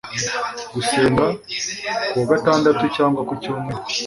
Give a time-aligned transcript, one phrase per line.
[0.73, 1.25] Gusenga
[2.11, 3.81] kuwa Gatandatu cg ku Cyumweru